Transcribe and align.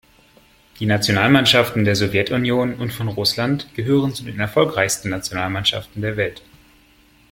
Die 0.79 0.87
Nationalmannschaften 0.87 1.85
der 1.85 1.95
Sowjetunion 1.95 2.73
und 2.73 2.91
von 2.91 3.07
Russland 3.07 3.67
gehören 3.75 4.15
zu 4.15 4.23
den 4.23 4.39
erfolgreichsten 4.39 5.09
Nationalmannschaften 5.09 6.01
der 6.01 6.17
Welt. 6.17 6.41